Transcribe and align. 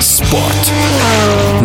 Спорт. 0.00 0.72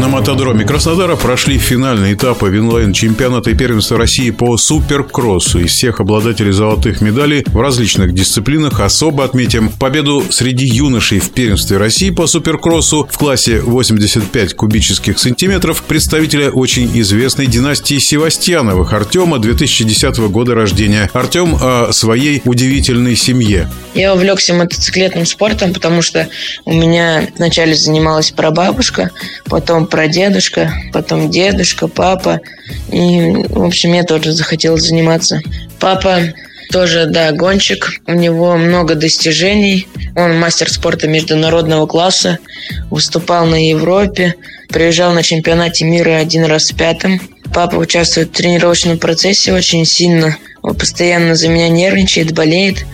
На 0.03 0.09
мотодроме 0.09 0.65
Краснодара 0.65 1.15
прошли 1.15 1.57
финальные 1.57 2.15
этапы 2.15 2.49
винлайн-чемпионата 2.49 3.51
и 3.51 3.55
первенства 3.55 3.97
России 3.97 4.31
по 4.31 4.57
суперкроссу. 4.57 5.59
Из 5.59 5.71
всех 5.71 6.01
обладателей 6.01 6.51
золотых 6.51 6.99
медалей 6.99 7.45
в 7.47 7.57
различных 7.61 8.13
дисциплинах 8.13 8.81
особо 8.81 9.23
отметим 9.23 9.69
победу 9.69 10.21
среди 10.29 10.65
юношей 10.65 11.19
в 11.19 11.29
первенстве 11.29 11.77
России 11.77 12.09
по 12.09 12.27
суперкроссу 12.27 13.07
в 13.09 13.17
классе 13.17 13.61
85 13.61 14.55
кубических 14.55 15.17
сантиметров 15.17 15.81
представителя 15.83 16.49
очень 16.49 16.91
известной 16.99 17.47
династии 17.47 17.97
Севастьяновых 17.97 18.91
Артема 18.91 19.39
2010 19.39 20.17
года 20.27 20.53
рождения. 20.53 21.09
Артем 21.13 21.55
о 21.61 21.93
своей 21.93 22.41
удивительной 22.43 23.15
семье. 23.15 23.69
Я 23.93 24.13
увлекся 24.15 24.53
мотоциклетным 24.53 25.25
спортом, 25.25 25.71
потому 25.73 26.01
что 26.01 26.27
у 26.65 26.73
меня 26.73 27.29
вначале 27.37 27.73
занималась 27.73 28.31
прабабушка, 28.31 29.11
потом 29.45 29.87
прадедушка, 29.93 30.73
потом 30.91 31.29
дедушка, 31.29 31.87
папа. 31.87 32.41
И, 32.91 33.45
в 33.47 33.63
общем, 33.63 33.93
я 33.93 34.03
тоже 34.03 34.31
захотела 34.31 34.75
заниматься. 34.75 35.39
Папа 35.79 36.33
тоже, 36.71 37.05
да, 37.05 37.31
гонщик. 37.31 38.01
У 38.07 38.13
него 38.13 38.57
много 38.57 38.95
достижений. 38.95 39.87
Он 40.15 40.39
мастер 40.39 40.71
спорта 40.71 41.07
международного 41.07 41.85
класса. 41.85 42.39
Выступал 42.89 43.45
на 43.45 43.69
Европе. 43.69 44.33
Приезжал 44.69 45.13
на 45.13 45.21
чемпионате 45.21 45.85
мира 45.85 46.17
один 46.17 46.45
раз 46.45 46.71
в 46.71 46.75
пятом. 46.75 47.21
Папа 47.53 47.75
участвует 47.75 48.29
в 48.29 48.31
тренировочном 48.31 48.97
процессе 48.97 49.53
очень 49.53 49.85
сильно. 49.85 50.35
Он 50.63 50.75
постоянно 50.75 51.35
за 51.35 51.49
меня 51.49 51.69
нервничает, 51.69 52.33
болеет 52.33 52.85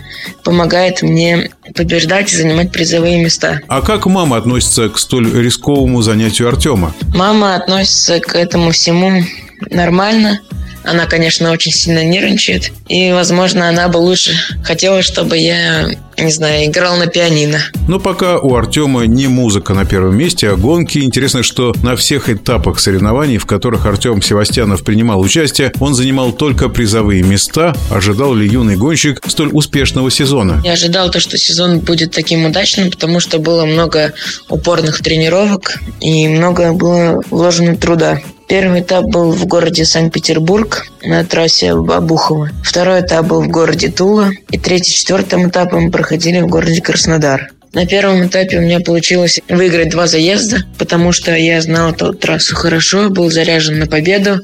помогает 0.43 1.01
мне 1.01 1.49
побеждать 1.75 2.33
и 2.33 2.35
занимать 2.37 2.71
призовые 2.71 3.21
места. 3.23 3.61
А 3.67 3.81
как 3.81 4.05
мама 4.05 4.37
относится 4.37 4.89
к 4.89 4.97
столь 4.97 5.31
рисковому 5.33 6.01
занятию 6.01 6.47
Артема? 6.47 6.93
Мама 7.13 7.55
относится 7.55 8.19
к 8.19 8.35
этому 8.35 8.71
всему 8.71 9.23
нормально. 9.69 10.39
Она, 10.83 11.05
конечно, 11.05 11.51
очень 11.51 11.71
сильно 11.71 12.03
нервничает. 12.03 12.71
И, 12.87 13.11
возможно, 13.11 13.69
она 13.69 13.87
бы 13.89 13.97
лучше 13.97 14.31
хотела, 14.63 15.01
чтобы 15.01 15.37
я, 15.37 15.89
не 16.17 16.31
знаю, 16.31 16.65
играл 16.65 16.97
на 16.97 17.07
пианино. 17.07 17.59
Но 17.87 17.99
пока 17.99 18.39
у 18.39 18.55
Артема 18.55 19.05
не 19.05 19.27
музыка 19.27 19.73
на 19.73 19.85
первом 19.85 20.17
месте, 20.17 20.49
а 20.49 20.55
гонки. 20.55 20.99
Интересно, 20.99 21.43
что 21.43 21.73
на 21.83 21.95
всех 21.95 22.29
этапах 22.29 22.79
соревнований, 22.79 23.37
в 23.37 23.45
которых 23.45 23.85
Артем 23.85 24.21
Севастьянов 24.21 24.83
принимал 24.83 25.19
участие, 25.19 25.71
он 25.79 25.93
занимал 25.93 26.31
только 26.31 26.69
призовые 26.69 27.23
места. 27.23 27.75
Ожидал 27.91 28.33
ли 28.33 28.47
юный 28.47 28.77
гонщик 28.77 29.21
столь 29.27 29.49
успешного 29.51 30.09
сезона? 30.09 30.61
Я 30.63 30.73
ожидал 30.73 31.11
то, 31.11 31.19
что 31.19 31.37
сезон 31.37 31.79
будет 31.79 32.11
таким 32.11 32.45
удачным, 32.45 32.89
потому 32.91 33.19
что 33.19 33.39
было 33.39 33.65
много 33.65 34.13
упорных 34.49 35.01
тренировок 35.01 35.79
и 35.99 36.27
много 36.27 36.73
было 36.73 37.21
вложено 37.29 37.75
труда. 37.75 38.21
Первый 38.49 38.81
этап 38.81 39.05
был 39.05 39.31
в 39.31 39.45
городе 39.45 39.85
Санкт-Петербург 39.85 40.87
на 41.03 41.23
трассе 41.23 41.69
Обухова. 41.69 42.49
Второй 42.63 43.01
этап 43.01 43.27
был 43.27 43.43
в 43.43 43.47
городе 43.47 43.89
Тула. 43.89 44.31
И 44.49 44.57
третий, 44.57 44.91
четвертым 44.91 45.49
этапом 45.49 45.91
проходили 45.91 46.39
в 46.39 46.47
городе 46.47 46.81
Краснодар. 46.81 47.51
На 47.73 47.85
первом 47.85 48.25
этапе 48.25 48.57
у 48.57 48.61
меня 48.61 48.79
получилось 48.79 49.39
выиграть 49.49 49.91
два 49.91 50.07
заезда, 50.07 50.63
потому 50.79 51.11
что 51.11 51.35
я 51.35 51.61
знал 51.61 51.91
эту 51.91 52.13
трассу 52.13 52.55
хорошо, 52.55 53.09
был 53.09 53.29
заряжен 53.29 53.77
на 53.77 53.85
победу, 53.85 54.39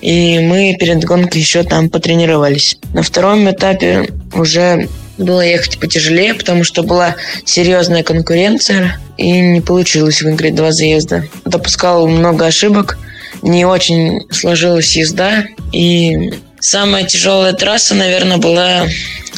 и 0.00 0.38
мы 0.38 0.76
перед 0.78 1.02
гонкой 1.02 1.40
еще 1.40 1.64
там 1.64 1.90
потренировались. 1.90 2.78
На 2.94 3.02
втором 3.02 3.50
этапе 3.50 4.08
уже 4.32 4.86
было 5.18 5.40
ехать 5.40 5.80
потяжелее, 5.80 6.34
потому 6.34 6.62
что 6.62 6.84
была 6.84 7.16
серьезная 7.44 8.04
конкуренция, 8.04 9.00
и 9.16 9.32
не 9.40 9.60
получилось 9.60 10.22
выиграть 10.22 10.54
два 10.54 10.70
заезда. 10.70 11.24
Допускал 11.44 12.06
много 12.06 12.46
ошибок, 12.46 12.96
не 13.42 13.64
очень 13.64 14.20
сложилась 14.30 14.96
езда. 14.96 15.44
И 15.72 16.30
самая 16.60 17.04
тяжелая 17.04 17.52
трасса, 17.52 17.94
наверное, 17.94 18.38
была 18.38 18.86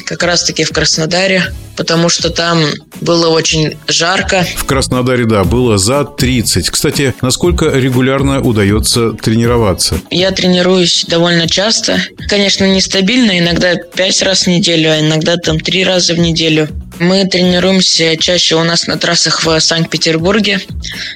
как 0.05 0.23
раз-таки 0.23 0.65
в 0.65 0.71
Краснодаре, 0.71 1.45
потому 1.77 2.09
что 2.09 2.31
там 2.31 2.65
было 3.01 3.29
очень 3.29 3.77
жарко. 3.87 4.45
В 4.57 4.65
Краснодаре, 4.65 5.25
да, 5.25 5.45
было 5.45 5.79
за 5.79 6.05
30. 6.05 6.69
Кстати, 6.69 7.15
насколько 7.23 7.67
регулярно 7.71 8.41
удается 8.41 9.13
тренироваться? 9.13 10.01
Я 10.11 10.33
тренируюсь 10.33 11.05
довольно 11.07 11.49
часто. 11.49 12.03
Конечно, 12.29 12.65
нестабильно, 12.65 13.39
иногда 13.39 13.77
5 13.77 14.23
раз 14.23 14.43
в 14.43 14.47
неделю, 14.49 14.91
а 14.91 15.01
иногда 15.01 15.37
там 15.37 15.61
3 15.61 15.85
раза 15.85 16.15
в 16.15 16.19
неделю. 16.19 16.69
Мы 17.01 17.25
тренируемся 17.25 18.15
чаще 18.19 18.57
у 18.57 18.63
нас 18.63 18.87
на 18.87 18.99
трассах 18.99 19.43
в 19.43 19.59
Санкт-Петербурге. 19.59 20.61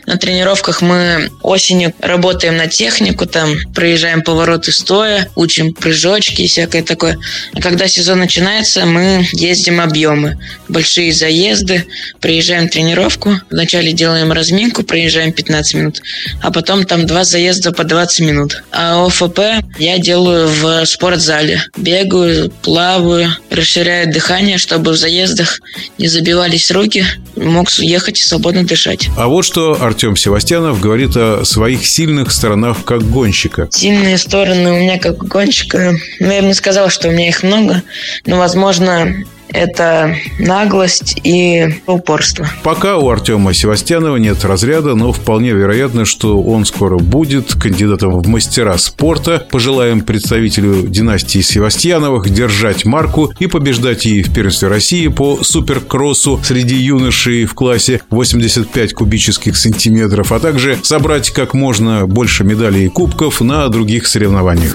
На 0.07 0.17
тренировках 0.17 0.81
мы 0.81 1.31
осенью 1.43 1.93
работаем 2.01 2.57
на 2.57 2.69
технику, 2.69 3.27
там 3.27 3.55
проезжаем 3.75 4.23
повороты 4.23 4.73
стоя, 4.73 5.29
учим 5.37 5.75
прыжочки 5.75 6.41
и 6.41 6.49
всякое 6.49 6.83
такое. 6.83 7.19
А 7.53 7.61
когда 7.61 7.87
сезон 7.87 8.21
начинается, 8.21 8.87
мы 8.87 9.29
ездим 9.33 9.79
объемы. 9.79 10.39
Большие 10.69 11.13
заезды, 11.13 11.85
приезжаем 12.19 12.71
тренировку, 12.71 13.39
вначале 13.51 13.93
делаем 13.93 14.33
разминку, 14.33 14.85
проезжаем 14.85 15.33
15 15.33 15.75
минут, 15.75 16.01
а 16.41 16.51
потом 16.51 16.85
там 16.85 17.07
два 17.07 17.25
заезда 17.25 17.73
по 17.73 17.85
20 17.85 18.21
минут. 18.21 18.65
А 18.73 19.05
ОФП 19.05 19.39
я 19.79 19.99
делаю 19.99 20.49
в 20.49 20.87
спортзале. 20.87 21.63
Бегаю, 21.77 22.51
плаваю, 22.63 23.37
расширяю 23.51 24.11
дыхание, 24.11 24.57
чтобы 24.57 24.93
в 24.93 24.97
заездах 24.97 25.61
не 25.99 26.09
забивались 26.09 26.71
руки, 26.71 27.05
мог 27.37 27.71
ехать 27.71 28.19
и 28.19 28.23
свободно 28.23 28.65
дышать. 28.65 29.09
А 29.17 29.27
вот 29.29 29.45
что 29.45 29.83
Артем 29.83 30.17
Севастьянов 30.17 30.81
говорит 30.81 31.17
о 31.17 31.45
своих 31.45 31.87
сильных 31.87 32.33
сторонах 32.33 32.85
как 32.85 33.03
гонщика. 33.03 33.69
Сильные 33.71 34.19
стороны 34.19 34.73
у 34.73 34.77
меня 34.77 34.99
как 34.99 35.19
гонщика, 35.19 35.97
ну, 36.21 36.31
я 36.31 36.43
бы 36.43 36.49
не 36.49 36.55
сказал, 36.55 36.89
что 36.91 37.09
у 37.09 37.13
меня 37.13 37.29
их 37.29 37.43
много, 37.43 37.83
но, 38.27 38.39
возможно, 38.39 39.15
это 39.55 40.17
наглость 40.39 41.21
и 41.23 41.81
упорство. 41.87 42.47
Пока 42.63 42.99
у 42.99 43.09
Артема 43.09 43.55
Севастьянова 43.55 44.17
нет 44.17 44.45
разряда, 44.45 44.95
но 44.95 45.13
вполне 45.13 45.51
вероятно, 45.51 46.05
что 46.05 46.43
он 46.43 46.65
скоро 46.67 46.99
будет 46.99 47.55
кандидатом 47.55 48.19
в 48.21 48.27
мастера 48.27 48.77
спорта. 48.77 49.47
Пожелаем 49.51 50.01
представителю 50.01 50.83
династии 50.89 51.41
Севастьяновых 51.41 52.29
держать 52.29 52.85
марку 52.85 53.33
и 53.39 53.47
побеждать 53.47 54.07
и 54.07 54.23
в 54.23 54.35
первенстве 54.35 54.69
России 54.69 55.07
по 55.09 55.43
суперкроссу 55.43 56.41
среди 56.43 56.75
юношей 56.75 57.45
в 57.45 57.55
классе 57.55 58.03
85 58.11 58.93
кубических 58.93 59.57
сантиметров, 59.57 60.33
а 60.33 60.41
также 60.41 60.79
собрать 60.83 61.31
как 61.31 61.55
можно 61.55 62.07
больше 62.07 62.43
медалей 62.43 62.87
и 62.87 62.89
кубков 62.89 63.41
на 63.41 63.69
других 63.69 64.09
соревнованиях. 64.09 64.75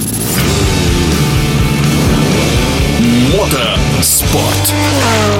Мотоспорт. 3.99 5.38